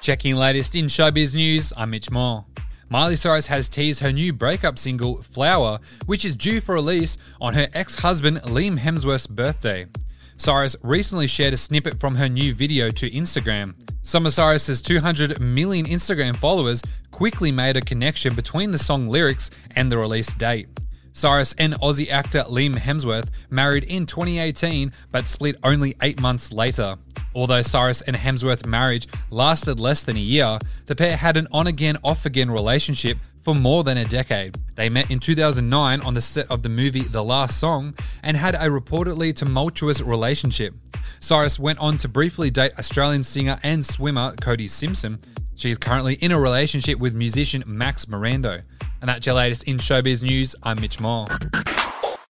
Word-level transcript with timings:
Checking 0.00 0.36
latest 0.36 0.74
in 0.74 0.86
showbiz 0.86 1.34
news, 1.34 1.72
I'm 1.76 1.90
Mitch 1.90 2.10
Moore. 2.10 2.44
Miley 2.88 3.16
Cyrus 3.16 3.48
has 3.48 3.68
teased 3.68 4.00
her 4.00 4.12
new 4.12 4.32
breakup 4.32 4.78
single, 4.78 5.22
Flower, 5.22 5.80
which 6.06 6.24
is 6.24 6.36
due 6.36 6.60
for 6.60 6.76
release 6.76 7.18
on 7.40 7.54
her 7.54 7.66
ex 7.74 7.96
husband 7.96 8.38
Liam 8.42 8.78
Hemsworth's 8.78 9.26
birthday. 9.26 9.86
Cyrus 10.36 10.76
recently 10.82 11.26
shared 11.26 11.54
a 11.54 11.56
snippet 11.56 11.98
from 11.98 12.14
her 12.14 12.28
new 12.28 12.54
video 12.54 12.90
to 12.90 13.10
Instagram. 13.10 13.74
Some 14.02 14.26
of 14.26 14.32
Cyrus's 14.32 14.80
200 14.82 15.40
million 15.40 15.86
Instagram 15.86 16.36
followers 16.36 16.82
quickly 17.10 17.50
made 17.50 17.76
a 17.76 17.80
connection 17.80 18.34
between 18.34 18.70
the 18.70 18.78
song 18.78 19.08
lyrics 19.08 19.50
and 19.74 19.90
the 19.90 19.98
release 19.98 20.30
date. 20.34 20.68
Cyrus 21.16 21.54
and 21.56 21.72
Aussie 21.80 22.10
actor 22.10 22.42
Liam 22.42 22.76
Hemsworth 22.76 23.30
married 23.48 23.84
in 23.84 24.04
2018 24.04 24.92
but 25.10 25.26
split 25.26 25.56
only 25.64 25.96
eight 26.02 26.20
months 26.20 26.52
later. 26.52 26.96
Although 27.34 27.62
Cyrus 27.62 28.02
and 28.02 28.14
Hemsworth's 28.14 28.66
marriage 28.66 29.08
lasted 29.30 29.80
less 29.80 30.02
than 30.02 30.18
a 30.18 30.20
year, 30.20 30.58
the 30.84 30.94
pair 30.94 31.16
had 31.16 31.38
an 31.38 31.48
on 31.50 31.68
again, 31.68 31.96
off 32.04 32.26
again 32.26 32.50
relationship 32.50 33.16
for 33.40 33.54
more 33.54 33.82
than 33.82 33.96
a 33.96 34.04
decade. 34.04 34.58
They 34.74 34.90
met 34.90 35.10
in 35.10 35.18
2009 35.18 36.02
on 36.02 36.12
the 36.12 36.20
set 36.20 36.50
of 36.50 36.62
the 36.62 36.68
movie 36.68 37.04
The 37.04 37.24
Last 37.24 37.58
Song 37.58 37.94
and 38.22 38.36
had 38.36 38.54
a 38.54 38.68
reportedly 38.68 39.34
tumultuous 39.34 40.02
relationship. 40.02 40.74
Cyrus 41.20 41.58
went 41.58 41.78
on 41.78 41.96
to 41.96 42.08
briefly 42.08 42.50
date 42.50 42.78
Australian 42.78 43.22
singer 43.22 43.58
and 43.62 43.82
swimmer 43.82 44.34
Cody 44.42 44.68
Simpson. 44.68 45.18
She 45.54 45.70
is 45.70 45.78
currently 45.78 46.16
in 46.16 46.32
a 46.32 46.38
relationship 46.38 46.98
with 46.98 47.14
musician 47.14 47.64
Maxx 47.66 48.04
Morando. 48.04 48.60
And 49.06 49.14
that's 49.14 49.24
your 49.24 49.36
latest 49.36 49.68
in 49.68 49.76
showbiz 49.76 50.20
news. 50.20 50.56
I'm 50.64 50.80
Mitch 50.80 50.98
Moore. 50.98 51.28